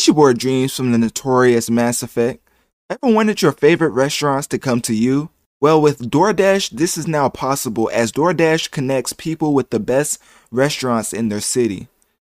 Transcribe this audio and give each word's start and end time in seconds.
It's 0.00 0.06
your 0.06 0.14
boy 0.14 0.32
Dreamz 0.32 0.74
from 0.74 0.92
the 0.92 0.96
notorious 0.96 1.68
Mass 1.68 2.02
Effect. 2.02 2.42
Ever 2.88 3.12
wanted 3.14 3.42
your 3.42 3.52
favorite 3.52 3.90
restaurants 3.90 4.46
to 4.46 4.58
come 4.58 4.80
to 4.80 4.94
you? 4.94 5.28
Well, 5.60 5.78
with 5.82 6.10
DoorDash, 6.10 6.70
this 6.70 6.96
is 6.96 7.06
now 7.06 7.28
possible 7.28 7.90
as 7.92 8.10
DoorDash 8.10 8.70
connects 8.70 9.12
people 9.12 9.52
with 9.52 9.68
the 9.68 9.78
best 9.78 10.18
restaurants 10.50 11.12
in 11.12 11.28
their 11.28 11.42
city. 11.42 11.88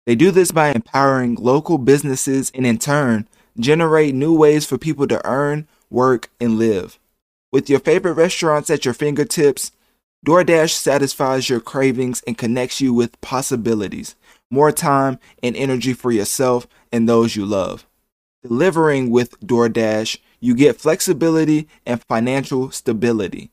They 0.04 0.14
do 0.14 0.30
this 0.30 0.52
by 0.52 0.72
empowering 0.72 1.36
local 1.36 1.78
businesses 1.78 2.52
and 2.54 2.66
in 2.66 2.76
turn, 2.76 3.26
generate 3.58 4.14
new 4.14 4.36
ways 4.36 4.66
for 4.66 4.76
people 4.76 5.08
to 5.08 5.26
earn, 5.26 5.66
work, 5.88 6.28
and 6.38 6.58
live. 6.58 6.98
With 7.50 7.70
your 7.70 7.80
favorite 7.80 8.12
restaurants 8.12 8.68
at 8.68 8.84
your 8.84 8.92
fingertips, 8.92 9.72
DoorDash 10.26 10.72
satisfies 10.72 11.48
your 11.48 11.60
cravings 11.60 12.22
and 12.26 12.36
connects 12.36 12.82
you 12.82 12.92
with 12.92 13.18
possibilities, 13.22 14.16
more 14.50 14.70
time 14.70 15.18
and 15.42 15.56
energy 15.56 15.94
for 15.94 16.12
yourself 16.12 16.66
and 16.94 17.06
those 17.08 17.34
you 17.34 17.44
love. 17.44 17.88
Delivering 18.42 19.10
with 19.10 19.40
DoorDash, 19.40 20.18
you 20.38 20.54
get 20.54 20.80
flexibility 20.80 21.66
and 21.84 22.00
financial 22.04 22.70
stability. 22.70 23.50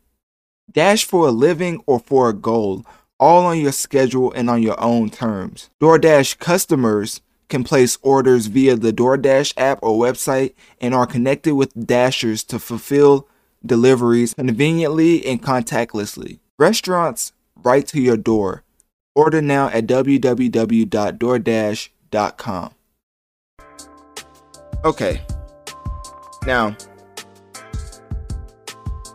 Dash 0.71 1.03
for 1.03 1.27
a 1.27 1.31
living 1.31 1.81
or 1.87 1.99
for 1.99 2.29
a 2.29 2.33
goal, 2.33 2.85
all 3.19 3.47
on 3.47 3.59
your 3.59 3.71
schedule 3.71 4.31
and 4.33 4.47
on 4.47 4.61
your 4.61 4.79
own 4.79 5.09
terms. 5.09 5.71
DoorDash 5.81 6.37
customers 6.37 7.21
can 7.49 7.63
place 7.63 7.97
orders 8.03 8.45
via 8.45 8.75
the 8.75 8.93
DoorDash 8.93 9.53
app 9.57 9.79
or 9.81 9.99
website 9.99 10.53
and 10.79 10.93
are 10.93 11.07
connected 11.07 11.55
with 11.55 11.73
Dashers 11.73 12.43
to 12.43 12.59
fulfill 12.59 13.27
deliveries 13.65 14.35
conveniently 14.35 15.25
and 15.25 15.41
contactlessly. 15.41 16.37
Restaurants 16.59 17.33
right 17.55 17.87
to 17.87 17.99
your 17.99 18.17
door. 18.17 18.61
Order 19.15 19.41
now 19.41 19.69
at 19.69 19.87
www.doordash.com. 19.87 22.75
Okay. 24.83 25.21
Now, 26.45 26.75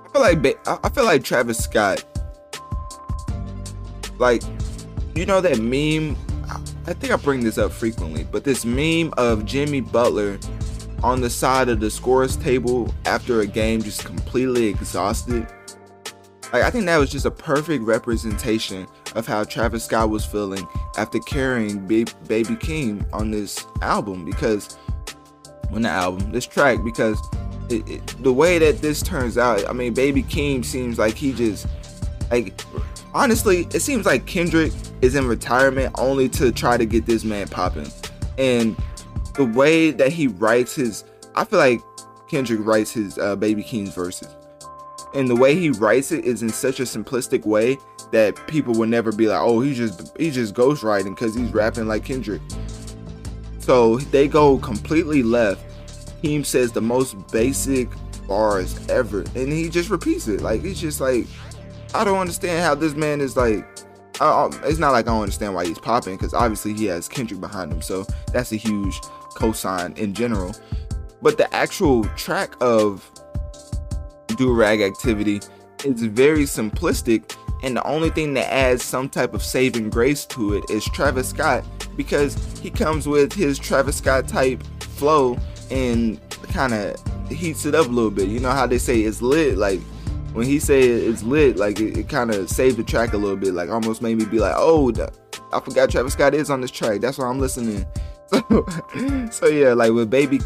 I 0.05 0.09
feel 0.13 0.23
like 0.23 0.69
I 0.69 0.89
feel 0.91 1.05
like 1.05 1.25
Travis 1.25 1.59
Scott. 1.59 2.05
Like, 4.19 4.43
you 5.15 5.27
know 5.27 5.41
that 5.41 5.59
meme. 5.59 6.17
I 6.87 6.93
think 6.93 7.13
I 7.13 7.17
bring 7.17 7.43
this 7.43 7.59
up 7.59 7.73
frequently, 7.73 8.25
but 8.25 8.45
this 8.45 8.65
meme 8.65 9.13
of 9.17 9.45
Jimmy 9.45 9.81
Butler 9.81 10.39
on 11.03 11.21
the 11.21 11.29
side 11.29 11.69
of 11.69 11.81
the 11.81 11.91
scores 11.91 12.37
table 12.37 12.95
after 13.05 13.41
a 13.41 13.47
game, 13.47 13.83
just 13.83 14.05
completely 14.05 14.67
exhausted. 14.67 15.47
Like, 16.53 16.63
I 16.63 16.71
think 16.71 16.87
that 16.87 16.97
was 16.99 17.11
just 17.11 17.27
a 17.27 17.31
perfect 17.31 17.83
representation 17.83 18.87
of 19.17 19.27
how 19.27 19.43
Travis 19.43 19.85
Scott 19.85 20.11
was 20.11 20.25
feeling 20.25 20.67
after 20.97 21.19
carrying 21.19 21.85
Baby 21.87 22.15
Keem 22.55 23.05
on 23.13 23.33
this 23.33 23.67
album 23.83 24.25
because 24.25 24.79
on 25.73 25.83
the 25.83 25.89
album, 25.89 26.33
this 26.33 26.47
track, 26.47 26.83
because 26.85 27.19
it, 27.69 27.89
it, 27.89 28.15
the 28.23 28.33
way 28.33 28.59
that 28.59 28.81
this 28.81 29.03
turns 29.03 29.37
out, 29.39 29.69
I 29.69 29.73
mean, 29.73 29.95
Baby 29.95 30.23
Keem 30.23 30.65
seems 30.65 30.99
like 30.99 31.15
he 31.15 31.33
just 31.33 31.67
like 32.31 32.61
honestly, 33.15 33.67
it 33.73 33.81
seems 33.81 34.07
like 34.07 34.27
Kendrick 34.27 34.73
is 35.01 35.15
in 35.15 35.27
retirement 35.27 35.95
only 35.99 36.29
to 36.31 36.53
try 36.53 36.77
to 36.77 36.85
get 36.87 37.07
this 37.07 37.25
man 37.25 37.49
popping, 37.49 37.91
and 38.39 38.77
the 39.35 39.45
way 39.45 39.91
that 39.91 40.13
he 40.13 40.29
writes 40.29 40.75
his, 40.75 41.05
I 41.35 41.45
feel 41.45 41.59
like 41.59 41.81
Kendrick 42.29 42.61
writes 42.65 42.93
his 42.93 43.19
uh, 43.19 43.37
Baby 43.37 43.63
Keem's 43.63 43.95
verses, 43.95 44.29
and 45.15 45.29
the 45.29 45.37
way 45.37 45.55
he 45.55 45.71
writes 45.71 46.13
it 46.13 46.25
is 46.25 46.43
in 46.43 46.51
such 46.51 46.81
a 46.81 46.85
simplistic 46.85 47.45
way 47.45 47.79
that 48.13 48.35
people 48.47 48.75
will 48.75 48.87
never 48.87 49.13
be 49.13 49.27
like, 49.27 49.41
oh, 49.41 49.61
he's 49.61 49.77
just 49.77 50.17
he's 50.19 50.35
just 50.35 50.55
ghostwriting 50.55 51.15
because 51.15 51.35
he's 51.35 51.53
rapping 51.53 51.87
like 51.87 52.05
Kendrick. 52.05 52.43
So 53.67 53.97
they 53.99 54.29
go 54.29 54.59
completely 54.59 55.25
left. 55.25 55.61
Keem 56.23 56.47
says 56.47 56.71
the 56.71 56.81
most 56.81 57.17
basic 57.33 57.89
bars 58.29 58.79
ever, 58.89 59.25
and 59.35 59.53
he 59.53 59.69
just 59.69 59.91
repeats 59.91 60.29
it. 60.29 60.41
Like 60.41 60.63
it's 60.63 60.79
just 60.79 61.01
like 61.01 61.27
I 61.93 62.05
don't 62.05 62.19
understand 62.19 62.63
how 62.63 62.77
this 62.77 62.95
man 62.95 63.21
is 63.21 63.37
like. 63.37 63.67
I, 64.21 64.49
it's 64.63 64.79
not 64.79 64.93
like 64.93 65.07
I 65.07 65.11
don't 65.11 65.23
understand 65.23 65.53
why 65.53 65.67
he's 65.67 65.81
popping 65.81 66.17
because 66.17 66.33
obviously 66.33 66.75
he 66.75 66.85
has 66.85 67.09
Kendrick 67.09 67.41
behind 67.41 67.73
him, 67.73 67.83
so 67.83 68.07
that's 68.33 68.53
a 68.53 68.57
huge 68.57 69.01
cosign 69.35 69.99
in 69.99 70.15
general. 70.15 70.55
But 71.21 71.37
the 71.37 71.53
actual 71.53 72.05
track 72.15 72.55
of 72.61 73.11
Durag 74.29 74.87
activity 74.87 75.41
is 75.85 76.05
very 76.05 76.45
simplistic, 76.45 77.35
and 77.65 77.77
the 77.77 77.85
only 77.85 78.11
thing 78.11 78.33
that 78.35 78.49
adds 78.51 78.85
some 78.85 79.09
type 79.09 79.35
of 79.35 79.43
saving 79.43 79.91
grace 79.91 80.25
to 80.27 80.55
it 80.55 80.71
is 80.71 80.85
Travis 80.85 81.31
Scott 81.31 81.65
because 81.97 82.35
he 82.59 82.71
comes 82.71 83.07
with 83.07 83.33
his 83.33 83.59
Travis 83.59 83.97
Scott 83.97 84.29
type 84.29 84.63
flow 84.81 85.39
and 85.71 86.21
kind 86.53 86.75
of 86.75 86.97
heats 87.29 87.67
it 87.67 87.75
up 87.75 87.87
a 87.87 87.91
little 87.91 88.11
bit. 88.11 88.29
You 88.29 88.41
know 88.41 88.51
how 88.51 88.67
they 88.67 88.79
say 88.79 89.01
it's 89.01 89.23
lit, 89.23 89.59
like 89.59 89.81
when 90.33 90.47
he 90.47 90.59
say 90.59 90.81
it's 90.81 91.23
lit, 91.23 91.57
like 91.57 91.81
it, 91.81 91.97
it 91.97 92.09
kind 92.09 92.31
of 92.31 92.51
saved 92.51 92.77
the 92.77 92.85
track 92.85 93.13
a 93.13 93.17
little 93.17 93.37
bit, 93.37 93.55
like 93.55 93.71
almost 93.71 94.03
made 94.03 94.19
me 94.19 94.25
be 94.25 94.39
like, 94.39 94.55
oh, 94.57 94.93
I 95.53 95.61
forgot 95.61 95.91
Travis 95.91 96.13
Scott 96.13 96.35
is 96.35 96.51
on 96.51 96.61
this 96.61 96.71
track. 96.71 97.01
That's 97.01 97.19
why 97.19 97.27
I'm 97.27 97.41
listening. 97.41 97.87
So, 98.29 98.67
so 99.31 99.47
yeah, 99.47 99.73
like 99.73 99.93
with 99.93 100.11
Baby, 100.11 100.41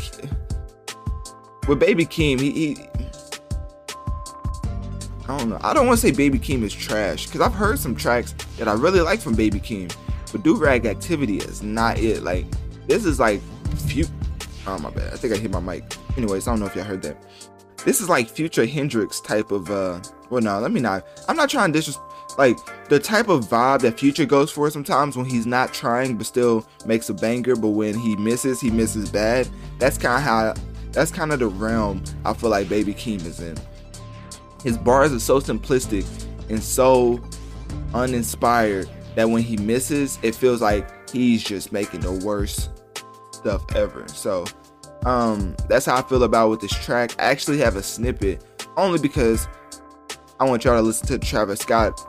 with 1.67 1.81
Baby 1.81 2.05
Keem, 2.05 2.39
he, 2.39 2.51
he 2.51 2.77
I 5.31 5.39
don't 5.39 5.49
know. 5.49 5.59
I 5.63 5.73
don't 5.73 5.87
want 5.87 5.99
to 5.99 6.07
say 6.07 6.11
Baby 6.11 6.39
Keem 6.39 6.63
is 6.63 6.75
trash 6.75 7.27
because 7.27 7.41
I've 7.41 7.55
heard 7.55 7.79
some 7.79 7.95
tracks 7.95 8.35
that 8.59 8.67
I 8.67 8.73
really 8.73 9.01
like 9.01 9.21
from 9.21 9.35
Baby 9.35 9.61
Keem. 9.61 9.95
But 10.33 10.43
Durag 10.43 10.87
activity 10.87 11.39
is 11.39 11.63
not 11.63 11.99
it. 11.99 12.23
Like 12.23 12.47
this 12.87 13.05
is 13.05 13.19
like 13.19 13.41
few. 13.87 14.07
Oh 14.67 14.79
my 14.79 14.91
bad. 14.91 15.13
I 15.13 15.17
think 15.17 15.35
I 15.35 15.37
hit 15.37 15.51
my 15.51 15.61
mic. 15.61 15.85
Anyways, 16.17 16.47
I 16.47 16.53
don't 16.53 16.61
know 16.61 16.67
if 16.67 16.75
y'all 16.75 16.85
heard 16.85 17.03
that. 17.03 17.17
This 17.85 18.01
is 18.01 18.09
like 18.09 18.29
future 18.29 18.67
Hendrix 18.67 19.21
type 19.21 19.51
of. 19.51 19.71
uh 19.71 20.01
Well, 20.29 20.43
no, 20.43 20.59
let 20.61 20.71
me 20.71 20.81
not. 20.81 21.07
I'm 21.29 21.37
not 21.37 21.49
trying 21.49 21.73
to 21.73 21.79
disrespect. 21.79 22.07
Like 22.39 22.57
the 22.89 22.99
type 22.99 23.29
of 23.29 23.47
vibe 23.47 23.81
that 23.81 23.99
Future 23.99 24.25
goes 24.25 24.51
for 24.51 24.71
sometimes 24.71 25.17
when 25.17 25.27
he's 25.27 25.47
not 25.47 25.75
trying 25.75 26.17
but 26.17 26.27
still 26.27 26.67
makes 26.87 27.09
a 27.09 27.15
banger, 27.15 27.57
but 27.57 27.71
when 27.71 27.99
he 27.99 28.17
misses, 28.17 28.61
he 28.61 28.71
misses 28.71 29.11
bad. 29.11 29.49
That's 29.79 29.99
kind 29.99 30.17
of 30.17 30.23
how. 30.23 30.55
That's 30.93 31.11
kind 31.11 31.33
of 31.33 31.39
the 31.39 31.47
realm 31.47 32.03
I 32.25 32.33
feel 32.33 32.51
like 32.51 32.69
Baby 32.69 32.95
Keem 32.95 33.25
is 33.25 33.41
in. 33.41 33.57
His 34.63 34.77
bars 34.77 35.13
are 35.13 35.21
so 35.21 35.41
simplistic 35.41 36.05
and 36.49 36.63
so 36.63 37.21
uninspired 37.95 38.89
that 39.15 39.29
when 39.29 39.43
he 39.43 39.57
misses, 39.57 40.19
it 40.23 40.35
feels 40.35 40.61
like 40.61 41.11
he's 41.11 41.43
just 41.43 41.73
making 41.73 42.01
the 42.01 42.13
worst 42.13 42.71
stuff 43.33 43.65
ever. 43.75 44.07
So, 44.09 44.45
um, 45.05 45.57
that's 45.69 45.87
how 45.87 45.97
I 45.97 46.03
feel 46.03 46.23
about 46.23 46.51
with 46.51 46.61
this 46.61 46.73
track. 46.73 47.13
I 47.19 47.25
actually 47.25 47.59
have 47.59 47.77
a 47.77 47.83
snippet 47.83 48.45
only 48.77 48.99
because 48.99 49.49
I 50.39 50.45
want 50.45 50.65
y'all 50.65 50.77
to 50.77 50.83
listen 50.83 51.07
to 51.09 51.19
Travis 51.19 51.61
Scott 51.61 52.01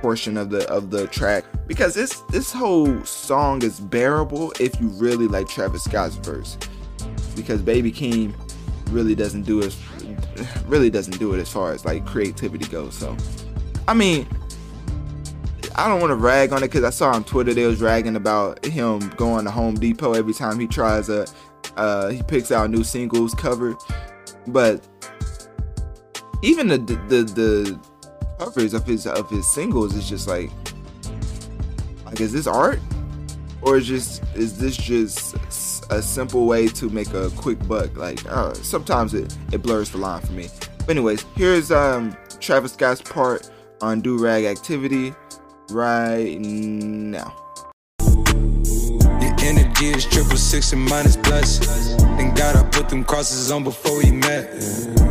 portion 0.00 0.36
of 0.36 0.50
the 0.50 0.68
of 0.70 0.90
the 0.90 1.06
track 1.08 1.44
because 1.66 1.94
this 1.94 2.20
this 2.30 2.52
whole 2.52 3.04
song 3.04 3.62
is 3.62 3.80
bearable 3.80 4.52
if 4.58 4.78
you 4.80 4.88
really 4.88 5.28
like 5.28 5.48
Travis 5.48 5.84
Scott's 5.84 6.16
verse. 6.16 6.56
Because 7.36 7.62
Baby 7.62 7.92
Keem 7.92 8.34
really 8.90 9.14
doesn't 9.14 9.42
do 9.42 9.60
it 9.60 9.76
really 10.66 10.90
doesn't 10.90 11.18
do 11.18 11.34
it 11.34 11.40
as 11.40 11.50
far 11.50 11.72
as 11.72 11.84
like 11.84 12.04
creativity 12.06 12.66
goes. 12.66 12.94
So 12.94 13.16
I 13.86 13.94
mean 13.94 14.26
I 15.76 15.88
don't 15.88 16.00
want 16.00 16.10
to 16.10 16.16
rag 16.16 16.52
on 16.52 16.62
it 16.62 16.68
because 16.68 16.84
I 16.84 16.90
saw 16.90 17.12
on 17.12 17.24
Twitter 17.24 17.54
they 17.54 17.66
was 17.66 17.80
ragging 17.80 18.16
about 18.16 18.64
him 18.64 19.08
going 19.10 19.44
to 19.44 19.50
Home 19.50 19.74
Depot 19.74 20.14
every 20.14 20.34
time 20.34 20.58
he 20.58 20.66
tries 20.66 21.08
a 21.08 21.26
uh, 21.76 22.08
he 22.08 22.22
picks 22.22 22.50
out 22.50 22.70
new 22.70 22.84
singles 22.84 23.34
cover, 23.34 23.76
but 24.48 24.86
even 26.42 26.68
the, 26.68 26.78
the 26.78 27.22
the 27.22 27.80
covers 28.38 28.74
of 28.74 28.84
his 28.84 29.06
of 29.06 29.28
his 29.30 29.46
singles 29.46 29.94
is 29.94 30.08
just 30.08 30.26
like 30.26 30.50
like 32.04 32.20
is 32.20 32.32
this 32.32 32.46
art? 32.46 32.80
Or 33.62 33.76
is 33.76 33.86
just 33.86 34.22
is 34.34 34.58
this 34.58 34.76
just 34.76 35.36
a 35.90 36.00
simple 36.00 36.46
way 36.46 36.66
to 36.68 36.88
make 36.88 37.12
a 37.12 37.30
quick 37.30 37.66
buck? 37.68 37.96
Like 37.96 38.24
uh, 38.26 38.54
sometimes 38.54 39.14
it 39.14 39.36
it 39.52 39.62
blurs 39.62 39.90
the 39.90 39.98
line 39.98 40.22
for 40.22 40.32
me. 40.32 40.48
But 40.78 40.90
anyways 40.90 41.24
here's 41.36 41.70
um 41.70 42.16
Travis 42.40 42.72
Scott's 42.72 43.02
part 43.02 43.50
on 43.82 44.02
Durag 44.02 44.46
activity 44.46 45.14
right 45.72 46.40
now. 46.40 47.34
Your 48.00 49.34
energy 49.42 49.88
is 49.88 50.06
triple 50.06 50.36
six 50.36 50.72
and 50.72 50.84
minus 50.88 51.16
plus. 51.16 51.58
Thank 52.16 52.36
God 52.36 52.56
I 52.56 52.62
put 52.70 52.88
them 52.88 53.04
crosses 53.04 53.50
on 53.50 53.64
before 53.64 53.98
we 53.98 54.10
met. 54.10 54.52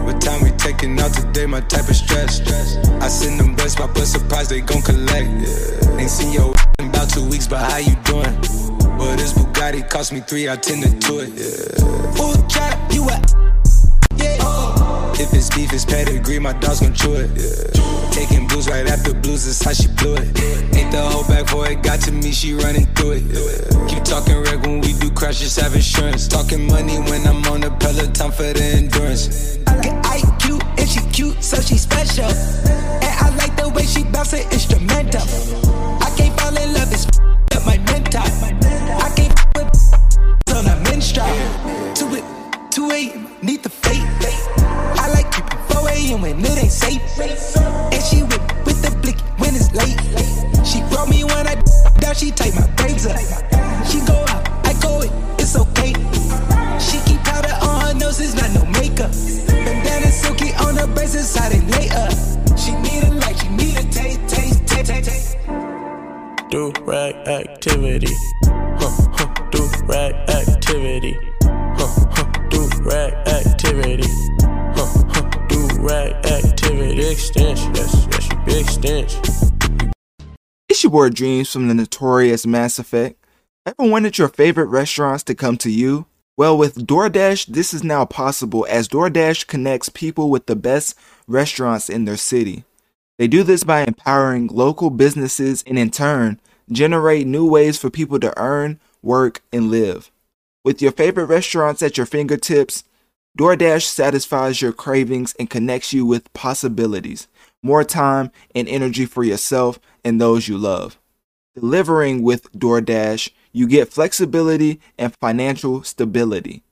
What 0.04 0.22
time 0.22 0.44
we 0.44 0.52
taking 0.52 1.00
out 1.00 1.14
today, 1.14 1.46
my 1.46 1.62
type 1.62 1.90
of 1.90 1.96
stress. 1.96 2.42
I 3.02 3.08
send 3.08 3.40
them 3.40 3.56
best, 3.56 3.80
my 3.80 3.88
bus 3.88 4.12
surprise 4.12 4.50
they 4.50 4.62
gon' 4.62 4.82
collect. 4.82 5.30
Ain't 6.00 6.10
seen 6.10 6.34
your 6.34 6.54
in 6.80 6.90
about 6.90 7.10
two 7.10 7.28
weeks, 7.28 7.48
but 7.48 7.60
how 7.60 7.78
you 7.78 7.96
doing? 8.04 8.40
Well, 8.98 9.16
this 9.18 9.34
Bugatti 9.34 9.90
cost 9.90 10.12
me 10.12 10.22
three, 10.22 10.50
I 10.50 10.56
tend 10.56 10.84
to 10.84 10.90
do 10.90 11.20
it. 11.20 11.30
Full 12.18 12.36
trap, 12.48 12.92
you 12.94 13.08
a 13.10 13.49
it's 15.40 15.56
beef, 15.56 15.72
it's 15.72 15.86
pedigree, 15.86 16.38
my 16.38 16.52
dog's 16.60 16.82
gon' 16.82 16.94
chew 16.94 17.14
it. 17.14 17.32
Yeah. 17.32 18.12
Taking 18.12 18.46
blues 18.48 18.68
right 18.68 18.86
after 18.86 19.14
blues, 19.14 19.46
that's 19.46 19.64
how 19.64 19.72
she 19.72 19.88
blew 19.88 20.16
it. 20.16 20.28
Ain't 20.76 20.92
the 20.92 21.02
whole 21.02 21.24
back 21.24 21.46
before 21.46 21.66
it 21.68 21.82
got 21.82 22.02
to 22.02 22.12
me, 22.12 22.32
she 22.32 22.54
running 22.54 22.86
through 22.94 23.24
it. 23.24 23.24
Keep 23.90 24.04
talking 24.04 24.38
reg 24.44 24.60
when 24.68 24.82
we 24.82 24.92
do 24.94 25.10
crash, 25.12 25.40
just 25.40 25.60
have 25.60 25.74
insurance. 25.74 26.28
Talking 26.28 26.68
money 26.68 26.98
when 27.10 27.26
I'm 27.26 27.44
on 27.48 27.62
the 27.62 27.72
peloton 27.72 28.32
for 28.32 28.52
the 28.52 28.64
endurance. 28.64 29.58
I 29.66 29.80
get 29.80 30.04
IQ 30.04 30.60
and 30.78 30.90
she 30.90 31.00
cute, 31.10 31.42
so 31.42 31.62
she 31.62 31.78
special. 31.78 32.26
And 32.26 33.16
I 33.24 33.34
like 33.38 33.56
the 33.56 33.70
way 33.70 33.86
she 33.86 34.04
bounce 34.04 34.34
it 34.34 34.52
instrumental. 34.52 35.69
My. 53.06 53.84
She 53.86 54.00
go 54.06 54.14
out, 54.28 54.44
I 54.66 54.74
go 54.82 55.02
in, 55.02 55.12
it's 55.40 55.56
okay. 55.56 55.94
She 56.80 56.98
keep 57.08 57.22
powder 57.24 57.56
on 57.62 57.82
her 57.82 57.94
nose, 57.94 58.20
it's 58.20 58.36
not 58.36 58.52
no 58.54 58.66
makeup. 58.72 59.12
Bandana 59.48 60.12
silky 60.12 60.54
on 60.56 60.76
her 60.76 60.88
braces, 60.88 61.36
how 61.36 61.50
they 61.50 61.62
lay 61.62 61.90
up. 61.90 62.12
She 62.58 62.72
need 62.84 63.04
a 63.04 63.12
light, 63.14 63.38
she 63.40 63.50
need 63.50 63.78
a 63.78 63.84
taste, 63.84 64.22
taste, 64.28 64.68
taste, 64.68 64.88
taste, 64.88 65.10
taste. 65.10 65.38
Do 66.50 66.74
rag 66.84 67.16
activity. 67.28 68.14
Huh, 68.44 68.92
huh, 69.14 69.50
do 69.52 69.70
rag 69.86 70.14
activity. 70.30 71.18
Huh, 71.44 72.06
huh, 72.12 72.48
do 72.50 72.70
rag 72.82 73.14
activity. 73.28 74.10
Huh, 74.76 75.04
huh, 75.14 75.48
do 75.48 75.68
rag 75.80 76.12
activity. 76.26 76.96
Big 76.96 77.18
yes, 77.18 78.08
yes, 78.12 78.30
big 78.46 78.70
stench. 78.70 79.39
Your 80.84 80.92
boy 80.92 81.10
Dreamz 81.10 81.52
from 81.52 81.68
the 81.68 81.74
notorious 81.74 82.48
Mass 82.48 82.80
Effect. 82.80 83.22
Ever 83.66 83.90
wanted 83.90 84.18
your 84.18 84.30
favorite 84.30 84.68
restaurants 84.68 85.24
to 85.24 85.36
come 85.36 85.58
to 85.58 85.70
you? 85.70 86.06
Well, 86.38 86.58
with 86.58 86.88
DoorDash, 86.88 87.48
this 87.48 87.74
is 87.74 87.84
now 87.84 88.06
possible 88.06 88.66
as 88.70 88.88
DoorDash 88.88 89.48
connects 89.48 89.90
people 89.90 90.30
with 90.30 90.46
the 90.46 90.56
best 90.56 90.98
restaurants 91.28 91.90
in 91.90 92.06
their 92.06 92.16
city. 92.16 92.64
They 93.18 93.28
do 93.28 93.44
this 93.44 93.66
by 93.66 93.82
empowering 93.82 94.48
local 94.48 94.90
businesses 94.90 95.66
and 95.68 95.78
in 95.78 95.92
turn, 95.92 96.40
generate 96.72 97.28
new 97.28 97.46
ways 97.46 97.78
for 97.78 97.90
people 97.90 98.20
to 98.22 98.34
earn, 98.40 98.80
work, 99.02 99.42
and 99.52 99.70
live. 99.70 100.12
With 100.64 100.82
your 100.82 100.94
favorite 100.94 101.26
restaurants 101.26 101.82
at 101.82 101.98
your 101.98 102.06
fingertips, 102.06 102.86
DoorDash 103.38 103.84
satisfies 103.84 104.62
your 104.62 104.72
cravings 104.72 105.36
and 105.38 105.50
connects 105.50 105.92
you 105.92 106.06
with 106.06 106.32
possibilities, 106.32 107.28
more 107.62 107.84
time 107.84 108.32
and 108.56 108.68
energy 108.68 109.06
for 109.06 109.24
yourself 109.24 109.80
and 110.04 110.20
those 110.20 110.48
you 110.48 110.58
love. 110.58 110.98
Delivering 111.56 112.22
with 112.24 112.52
DoorDash, 112.54 113.32
you 113.52 113.68
get 113.68 113.92
flexibility 113.92 114.80
and 114.98 115.16
financial 115.16 115.84
stability. 115.84 116.64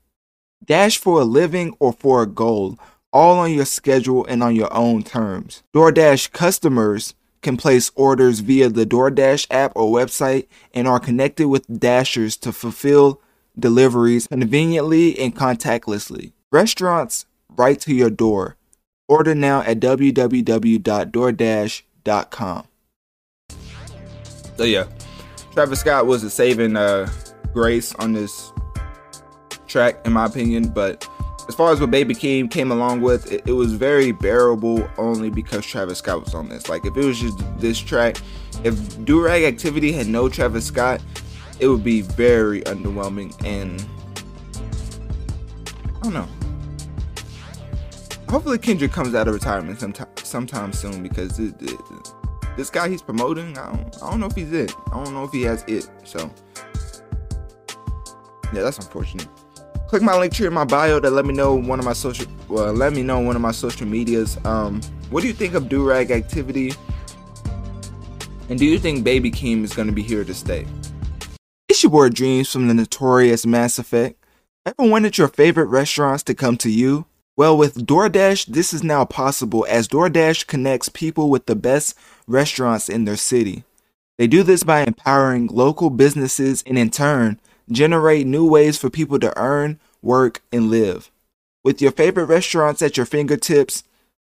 Dash 0.63 0.97
for 0.97 1.21
a 1.21 1.25
living 1.25 1.75
or 1.79 1.93
for 1.93 2.21
a 2.23 2.27
goal, 2.27 2.77
all 3.11 3.39
on 3.39 3.51
your 3.51 3.65
schedule 3.65 4.25
and 4.25 4.43
on 4.43 4.55
your 4.55 4.73
own 4.73 5.03
terms. 5.03 5.63
DoorDash 5.73 6.31
customers 6.31 7.15
can 7.41 7.57
place 7.57 7.91
orders 7.95 8.39
via 8.39 8.69
the 8.69 8.85
DoorDash 8.85 9.47
app 9.51 9.71
or 9.75 9.91
website 9.91 10.47
and 10.73 10.87
are 10.87 10.99
connected 10.99 11.47
with 11.47 11.79
Dashers 11.79 12.37
to 12.37 12.51
fulfill 12.51 13.21
deliveries 13.57 14.27
conveniently 14.27 15.17
and 15.17 15.35
contactlessly. 15.35 16.33
Restaurants 16.51 17.25
right 17.49 17.79
to 17.81 17.93
your 17.93 18.09
door. 18.09 18.55
Order 19.07 19.35
now 19.35 19.61
at 19.61 19.79
www.doordash.com. 19.79 22.67
So 24.57 24.63
yeah, 24.63 24.87
Travis 25.53 25.79
Scott 25.79 26.07
was 26.07 26.23
a 26.23 26.29
saving 26.29 26.75
uh, 26.75 27.09
grace 27.53 27.93
on 27.95 28.13
this 28.13 28.51
track, 29.67 30.05
in 30.05 30.13
my 30.13 30.25
opinion. 30.25 30.69
But 30.69 31.07
as 31.47 31.55
far 31.55 31.71
as 31.71 31.79
what 31.79 31.91
Baby 31.91 32.15
Keem 32.15 32.49
came 32.49 32.71
along 32.71 33.01
with, 33.01 33.31
it, 33.31 33.43
it 33.45 33.53
was 33.53 33.73
very 33.73 34.11
bearable 34.11 34.89
only 34.97 35.29
because 35.29 35.65
Travis 35.65 35.99
Scott 35.99 36.25
was 36.25 36.33
on 36.33 36.49
this. 36.49 36.69
Like 36.69 36.85
if 36.85 36.97
it 36.97 37.05
was 37.05 37.19
just 37.19 37.37
this 37.59 37.79
track, 37.79 38.17
if 38.63 38.73
Durag 39.05 39.47
Activity 39.47 39.91
had 39.91 40.07
no 40.07 40.27
Travis 40.27 40.65
Scott, 40.65 41.01
it 41.59 41.67
would 41.67 41.83
be 41.83 42.01
very 42.01 42.61
underwhelming 42.61 43.33
and 43.45 43.85
I 45.95 45.99
don't 46.01 46.13
know. 46.13 46.27
Hopefully 48.29 48.57
Kendrick 48.57 48.91
comes 48.91 49.15
out 49.15 49.29
of 49.29 49.33
retirement 49.33 49.79
sometime 49.79 50.07
sometime 50.17 50.73
soon 50.73 51.01
because 51.01 51.39
it, 51.39 51.55
it, 51.61 51.79
this 52.57 52.69
guy 52.69 52.89
he's 52.89 53.01
promoting, 53.01 53.57
I 53.57 53.71
don't, 53.71 54.03
I 54.03 54.09
don't 54.09 54.19
know 54.19 54.25
if 54.25 54.35
he's 54.35 54.51
it. 54.51 54.73
I 54.91 55.01
don't 55.01 55.13
know 55.13 55.23
if 55.23 55.31
he 55.31 55.43
has 55.43 55.63
it. 55.67 55.89
So 56.03 56.29
yeah, 58.53 58.63
that's 58.63 58.79
unfortunate. 58.79 59.27
Click 59.87 60.01
my 60.01 60.11
Linktree 60.11 60.47
in 60.47 60.53
my 60.53 60.65
bio 60.65 60.99
to 60.99 61.09
let 61.09 61.25
me 61.25 61.33
know 61.33 61.55
one 61.55 61.79
of 61.79 61.85
my 61.85 61.93
social 61.93 62.27
well, 62.49 62.73
let 62.73 62.91
me 62.91 63.01
know 63.01 63.19
one 63.21 63.37
of 63.37 63.41
my 63.41 63.51
social 63.51 63.87
medias. 63.87 64.37
Um, 64.43 64.81
what 65.09 65.21
do 65.21 65.27
you 65.27 65.33
think 65.33 65.53
of 65.53 65.63
Durag 65.63 66.11
activity? 66.11 66.73
And 68.49 68.59
do 68.59 68.65
you 68.65 68.77
think 68.77 69.05
Baby 69.05 69.31
Keem 69.31 69.63
is 69.63 69.73
gonna 69.73 69.93
be 69.93 70.03
here 70.03 70.25
to 70.25 70.33
stay? 70.33 70.65
It's 71.69 71.81
your 71.81 71.91
boy 71.91 72.09
Dreamz 72.09 72.51
from 72.51 72.67
the 72.67 72.73
notorious 72.73 73.45
Mass 73.45 73.79
Effect. 73.79 74.21
Ever 74.65 74.89
wanted 74.89 75.17
your 75.17 75.29
favorite 75.29 75.67
restaurants 75.67 76.23
to 76.23 76.35
come 76.35 76.57
to 76.57 76.69
you? 76.69 77.05
Well, 77.37 77.55
with 77.55 77.85
DoorDash, 77.85 78.47
this 78.47 78.73
is 78.73 78.83
now 78.83 79.05
possible 79.05 79.63
as 79.69 79.87
DoorDash 79.87 80.47
connects 80.47 80.89
people 80.89 81.29
with 81.29 81.45
the 81.45 81.55
best 81.55 81.95
restaurants 82.25 82.89
in 82.89 83.05
their 83.05 83.15
city. 83.15 83.63
They 84.17 84.25
do 84.25 84.41
this 84.41 84.63
by 84.63 84.81
empowering 84.81 85.45
local 85.45 85.91
businesses 85.91 86.63
and 86.65 86.79
in 86.79 86.89
turn, 86.89 87.39
generate 87.71 88.25
new 88.25 88.49
ways 88.49 88.79
for 88.79 88.89
people 88.89 89.19
to 89.19 89.37
earn, 89.37 89.79
work, 90.01 90.41
and 90.51 90.71
live. 90.71 91.11
With 91.63 91.79
your 91.79 91.91
favorite 91.91 92.25
restaurants 92.25 92.81
at 92.81 92.97
your 92.97 93.05
fingertips, 93.05 93.83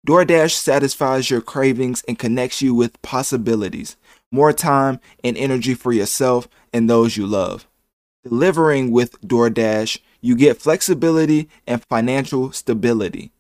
DoorDash 0.05 0.55
satisfies 0.55 1.31
your 1.31 1.41
cravings 1.41 2.03
and 2.09 2.19
connects 2.19 2.61
you 2.61 2.75
with 2.75 3.01
possibilities, 3.03 3.97
more 4.33 4.53
time 4.53 4.99
and 5.23 5.37
energy 5.37 5.75
for 5.75 5.93
yourself 5.93 6.49
and 6.73 6.91
those 6.91 7.17
you 7.17 7.25
love. 7.25 7.69
Delivering 8.25 8.91
with 8.91 9.21
DoorDash, 9.21 10.01
you 10.27 10.35
get 10.35 10.61
flexibility 10.61 11.49
and 11.67 11.85
financial 11.89 12.53
stability. 12.53 13.31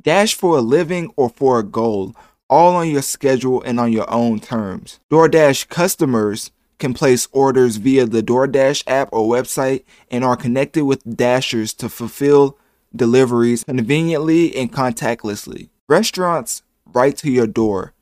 Dash 0.00 0.34
for 0.34 0.56
a 0.58 0.60
living 0.60 1.12
or 1.16 1.28
for 1.28 1.58
a 1.58 1.64
goal, 1.64 2.14
all 2.48 2.76
on 2.76 2.88
your 2.88 3.02
schedule 3.02 3.60
and 3.62 3.80
on 3.80 3.90
your 3.92 4.08
own 4.10 4.38
terms. 4.38 5.00
DoorDash 5.10 5.68
customers 5.68 6.52
can 6.78 6.94
place 6.94 7.26
orders 7.32 7.76
via 7.76 8.06
the 8.06 8.22
DoorDash 8.22 8.84
app 8.86 9.08
or 9.12 9.28
website 9.28 9.82
and 10.10 10.24
are 10.24 10.36
connected 10.36 10.84
with 10.84 11.02
Dashers 11.04 11.74
to 11.74 11.88
fulfill 11.88 12.56
deliveries 12.94 13.64
conveniently 13.64 14.54
and 14.54 14.72
contactlessly. 14.72 15.70
Restaurants 15.88 16.62
right 16.86 17.16
to 17.16 17.28
your 17.30 17.48
door. 17.48 17.94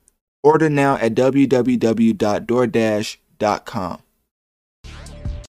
Order 0.43 0.69
now 0.69 0.97
at 0.97 1.15
www.doordash.com. 1.15 4.03